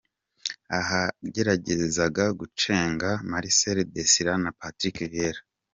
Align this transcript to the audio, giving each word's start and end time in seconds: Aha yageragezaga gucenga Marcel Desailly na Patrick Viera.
Aha 0.79 1.01
yageragezaga 1.23 2.25
gucenga 2.39 3.09
Marcel 3.31 3.77
Desailly 3.93 4.37
na 4.43 4.51
Patrick 4.59 4.97
Viera. 5.11 5.41